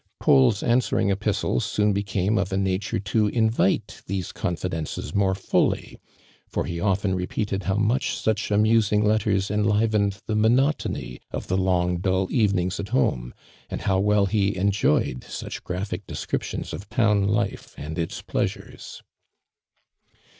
[0.19, 5.99] Paul's answering epistles soon becanto of a nature to invite these confidences more fully,
[6.47, 11.97] for he often repeated how much such amusing letters •nlivened the monotony of the long
[11.99, 13.31] dull evenings at home,
[13.69, 19.03] and how well he ei\joyed such graphic descriptions of town life and its pleasures.